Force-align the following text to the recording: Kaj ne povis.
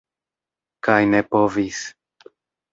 Kaj 0.87 0.97
ne 1.13 1.21
povis. 1.37 1.85